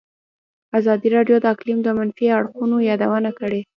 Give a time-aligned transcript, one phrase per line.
[0.79, 3.61] ازادي راډیو د اقلیم د منفي اړخونو یادونه کړې.